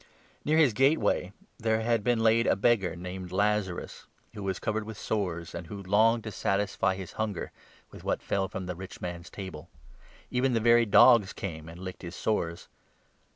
[0.43, 4.83] Near his gateway there had 20 been laid a beggar named Lazarus, who was covered
[4.83, 7.51] with sores, and who longed to satisfy his hunger
[7.91, 9.69] with what fell from the 21 rich man's table.
[10.31, 12.67] Even the very dogs came and licked his sores.